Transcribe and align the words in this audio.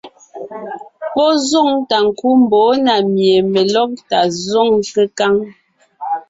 Pɔ́ 1.13 1.29
zoŋ 1.49 1.69
tà 1.89 1.97
ńkú 2.07 2.27
mbɔ̌ 2.41 2.65
na 2.85 2.93
mie 3.13 3.37
melɔ́gtà 3.53 4.19
zǒŋ 4.45 4.69
kékáŋ. 4.93 5.35